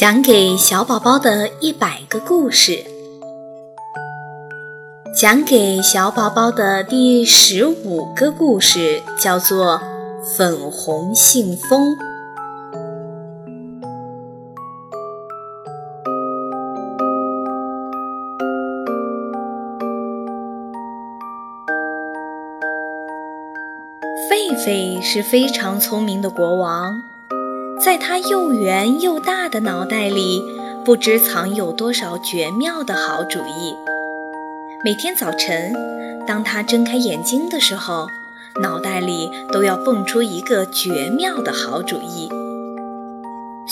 [0.00, 2.86] 讲给小宝宝的一百个故事，
[5.14, 9.78] 讲给小宝宝的第十五个故事叫做
[10.24, 11.82] 《粉红信封》。
[24.30, 27.09] 狒狒是非常聪明的国王。
[27.82, 30.44] 在他又圆又大的脑袋里，
[30.84, 33.74] 不知藏有多少绝妙的好主意。
[34.84, 35.74] 每天早晨，
[36.26, 38.06] 当他睁开眼睛的时候，
[38.60, 42.28] 脑袋里都要蹦出一个绝妙的好主意。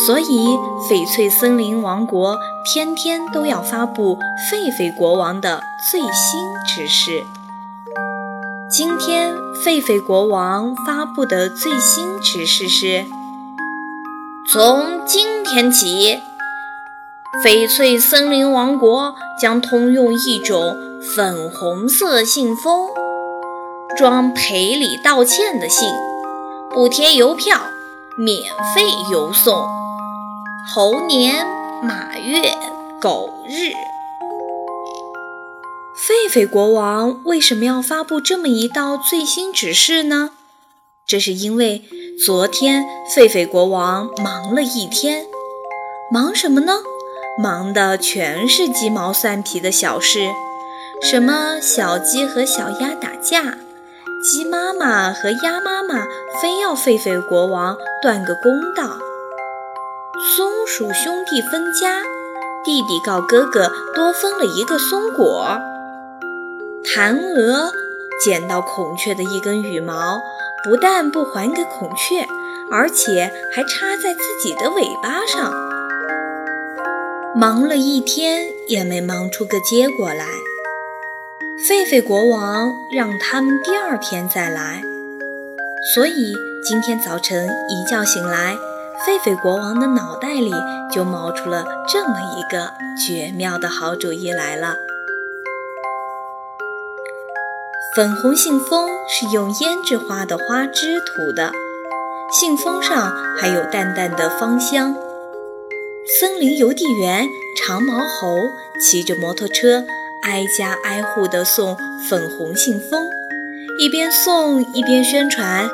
[0.07, 0.57] 所以，
[0.88, 4.19] 翡翠森林王国天天都要发布
[4.51, 5.61] 狒狒国王的
[5.93, 7.23] 最新指示。
[8.71, 13.05] 今天，狒狒国王发布的最新指示是。
[14.51, 16.23] 从今天起，
[17.45, 20.74] 翡翠森林王国将通用一种
[21.15, 22.88] 粉红色信封，
[23.99, 25.87] 装赔礼道歉的信，
[26.71, 27.60] 不贴邮票，
[28.16, 28.43] 免
[28.74, 29.69] 费邮送。
[30.74, 31.46] 猴年
[31.82, 32.54] 马月
[33.02, 33.73] 狗日，
[35.95, 40.30] 狒狒国王为什么要发布这么一道最新指示呢？
[41.09, 41.82] 这是因为。
[42.24, 45.24] 昨天，狒狒国王忙了一天，
[46.12, 46.73] 忙什么呢？
[47.40, 50.29] 忙的全是鸡毛蒜皮的小事，
[51.01, 53.56] 什么小鸡和小鸭打架，
[54.20, 56.09] 鸡妈妈和鸭妈妈
[56.42, 58.98] 非要狒狒国王断个公道，
[60.36, 62.02] 松鼠兄弟分家，
[62.64, 65.56] 弟弟告哥哥多分了一个松果，
[66.84, 67.72] 弹鹅
[68.25, 70.20] 捡到孔雀的一根羽毛。
[70.64, 72.26] 不但不还给孔雀，
[72.70, 75.53] 而且还插在自己的尾巴上。
[77.34, 80.26] 忙了一天也没忙出个结果来。
[81.68, 84.82] 狒狒国王让他们第二天再来，
[85.94, 88.56] 所以今天早晨一觉醒来，
[89.06, 90.52] 狒狒国王的脑袋里
[90.92, 94.88] 就冒出了这么一个绝妙的好主意来了。
[97.98, 101.50] 粉红信封是用胭脂花的花枝涂的，
[102.31, 104.94] 信封上还有淡淡的芳香。
[106.20, 108.36] 森林邮递员长毛猴
[108.81, 109.82] 骑着摩托车，
[110.22, 111.76] 挨家挨户地送
[112.09, 113.04] 粉红信封，
[113.81, 115.69] 一边送一边宣传：“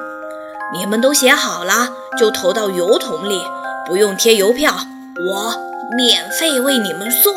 [0.72, 3.42] 你们都写好了，就投到邮筒里，
[3.86, 4.72] 不用贴邮票，
[5.30, 5.54] 我
[5.94, 7.34] 免费为你们送。”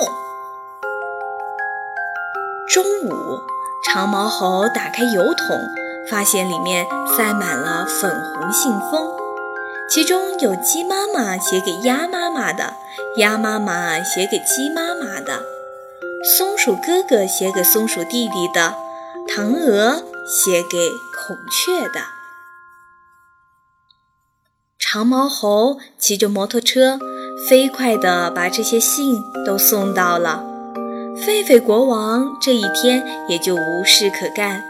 [3.97, 5.59] 长毛猴打开油桶，
[6.07, 6.85] 发现里面
[7.17, 9.09] 塞满了粉红信封，
[9.89, 12.75] 其中有鸡妈妈写给鸭妈妈的，
[13.15, 15.41] 鸭妈妈写给鸡妈妈的，
[16.23, 18.75] 松鼠哥哥写给松鼠弟弟的，
[19.27, 20.91] 唐鹅写给
[21.25, 22.01] 孔雀的。
[24.77, 26.99] 长毛猴骑着摩托车，
[27.49, 30.46] 飞快地把这些信都送到了。
[31.25, 34.63] 狒狒国王这一天也就无事可干，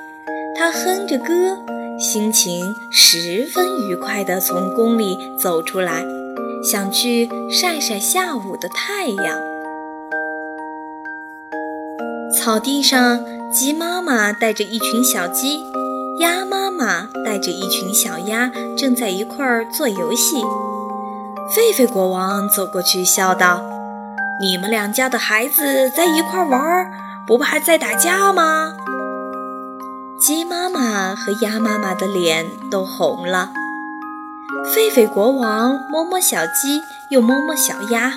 [0.56, 1.58] 他哼着歌，
[2.00, 6.06] 心情十分愉快地从宫里走出来，
[6.64, 9.38] 想去晒晒下午的太阳。
[12.34, 13.20] 草地上，
[13.52, 15.60] 鸡妈妈带着一群小鸡，
[16.20, 20.38] 鸭妈妈带着一群小鸭，正在一块儿做游戏。
[21.54, 23.77] 狒狒国王走过去，笑道。
[24.40, 26.92] 你们两家的孩子在一块玩，
[27.26, 28.72] 不怕在打架吗？
[30.20, 33.52] 鸡妈妈和鸭妈妈的脸都红了。
[34.76, 38.14] 狒狒国王摸摸小鸡，又摸摸小鸭，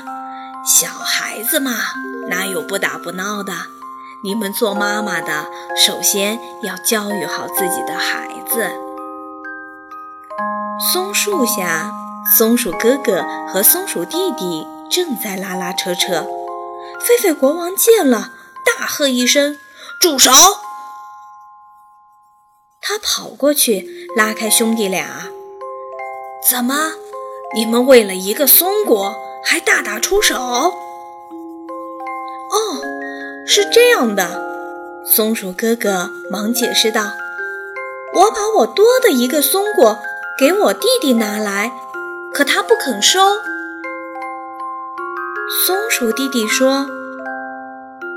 [0.62, 1.72] 小孩子嘛，
[2.28, 3.52] 哪有不打不闹的？
[4.22, 5.46] 你们做妈妈的，
[5.86, 8.68] 首先要教育好自己的孩子。
[10.92, 11.90] 松树下，
[12.36, 14.66] 松鼠哥哥和松鼠弟弟。
[14.90, 16.26] 正在拉拉扯扯，
[17.00, 18.32] 狒狒国王见了，
[18.66, 19.58] 大喝一声
[20.00, 20.32] ：“住手！”
[22.82, 25.28] 他跑过去拉开兄弟俩
[26.50, 26.94] ：“怎么，
[27.54, 29.14] 你们为了一个松果
[29.44, 30.34] 还大打出手
[32.50, 32.82] ？”“哦，
[33.46, 34.50] 是这样的。”
[35.06, 37.12] 松鼠哥哥忙解释道
[38.14, 39.98] ：“我把我多的一个松果
[40.38, 41.70] 给我弟弟拿来，
[42.34, 43.20] 可他不肯收。”
[45.52, 46.86] 松鼠弟弟说：“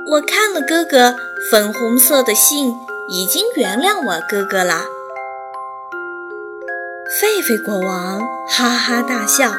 [0.08, 1.16] 我看了哥哥
[1.50, 2.76] 粉红色的信，
[3.10, 4.84] 已经原谅我哥哥了。”
[7.20, 9.52] 狒狒国王哈哈大笑：“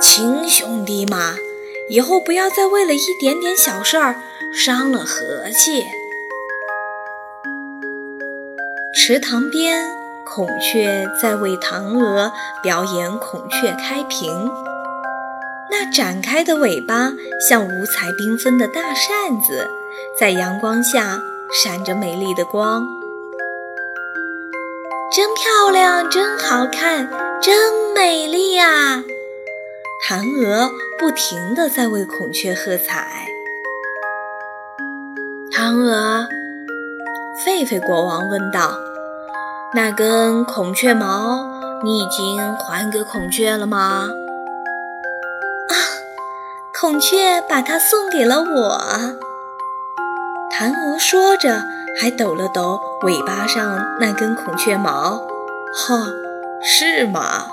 [0.00, 1.34] 亲兄弟嘛，
[1.88, 4.14] 以后不要再为了一点点小事儿
[4.54, 5.84] 伤了和气。
[8.94, 9.90] 池塘边，
[10.24, 12.30] 孔雀在为唐娥
[12.62, 14.48] 表演孔雀开屏。
[15.70, 17.12] 那展开的尾巴
[17.48, 19.68] 像五彩缤纷的大扇子，
[20.18, 21.22] 在阳光下
[21.62, 22.86] 闪着美丽的光。
[25.12, 27.08] 真漂亮，真好看，
[27.40, 29.02] 真美丽呀！
[30.08, 33.26] 唐娥不停地在为孔雀喝彩。
[35.52, 36.26] 唐娥，
[37.44, 38.78] 狒狒国王问道
[39.74, 41.44] ：“那根孔雀毛，
[41.82, 44.08] 你已经还给孔雀了吗？”
[46.80, 48.80] 孔雀把它送给了我。
[50.50, 51.62] 唐娥说着，
[52.00, 55.18] 还抖了抖尾巴上那根孔雀毛。
[55.74, 56.06] 哈，
[56.62, 57.48] 是吗？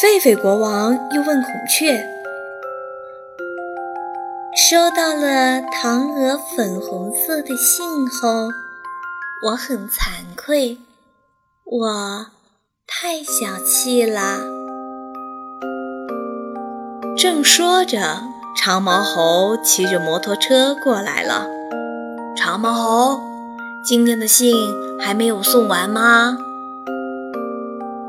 [0.00, 2.06] 狒狒国王又问孔雀
[4.54, 8.50] ：“收到了唐娥粉红色的信后，
[9.46, 10.78] 我很惭愧，
[11.64, 12.26] 我
[12.86, 14.38] 太小气了。”
[17.16, 17.98] 正说着，
[18.54, 21.46] 长毛猴骑着摩托车过来了。
[22.36, 23.20] 长毛猴，
[23.82, 24.54] 今天的信
[25.00, 26.36] 还没有送完吗？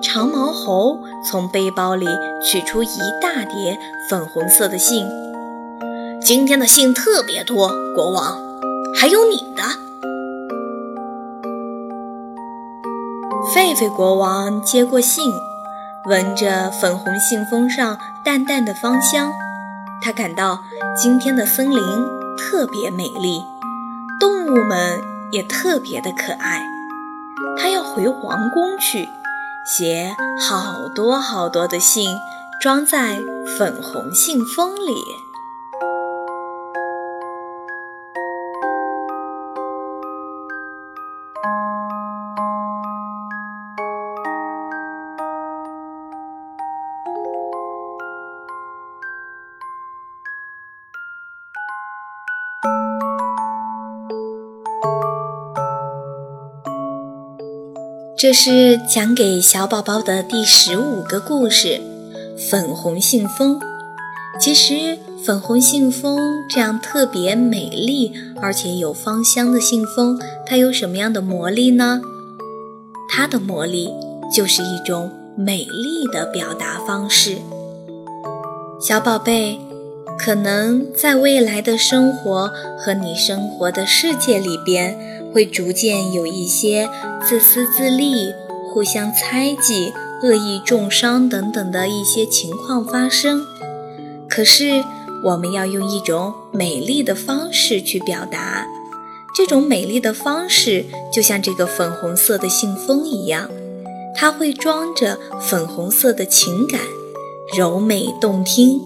[0.02, 2.06] 长毛猴从背包里
[2.44, 5.08] 取出一大叠粉红色的信。
[6.22, 8.38] 今天的信特别多，国王，
[8.94, 9.64] 还有你的。
[13.56, 15.32] 狒狒国王接过信，
[16.08, 19.30] 闻着粉红信封上淡淡的芳香，
[20.02, 20.64] 他感到
[20.96, 21.78] 今天的森林
[22.38, 23.44] 特别美丽，
[24.18, 25.02] 动物们
[25.32, 26.66] 也特别的可爱。
[27.58, 29.10] 他要回皇宫去。
[29.66, 32.08] 写好多好多的信，
[32.62, 33.20] 装在
[33.58, 34.96] 粉红信封里。
[58.18, 61.80] 这是讲给小宝宝的第十五个故事
[62.50, 63.60] 《粉红信封》。
[64.42, 66.18] 其实，粉红信封
[66.50, 68.12] 这样特别美丽
[68.42, 72.02] 而且有芳香的信封，它有什么样的魔力呢？
[73.08, 73.94] 它的魔力
[74.36, 77.38] 就是一种美丽的表达方式。
[78.82, 79.60] 小宝贝，
[80.18, 84.98] 可能在未来的生活和你生活的世界里边。
[85.38, 86.90] 会逐渐有一些
[87.24, 88.34] 自私自利、
[88.74, 89.94] 互相猜忌、
[90.24, 93.46] 恶意重伤等等的一些情况发生。
[94.28, 94.84] 可是，
[95.24, 98.66] 我们要用一种美丽的方式去表达。
[99.36, 103.48] 这种美丽的方式，就像这个粉红色的信封一样，
[104.16, 106.82] 它会装着粉红色的情感，
[107.56, 108.82] 柔美动听，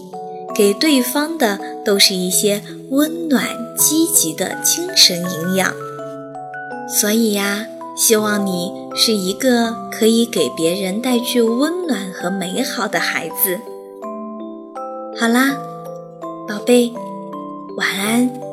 [0.54, 5.72] 给对方的都是一些温暖、积极的精神营养。
[7.00, 7.66] 所以呀，
[7.96, 13.58] 希望你是一个可以给别人带去温暖和美好的孩子。
[15.18, 15.56] 好啦，
[16.46, 16.92] 宝贝，
[17.78, 18.51] 晚安。